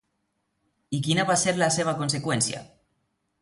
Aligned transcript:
I 0.99 1.01
quina 1.07 1.25
va 1.31 1.35
ser 1.41 1.53
la 1.59 1.69
seva 1.77 1.93
conseqüència? 2.01 2.65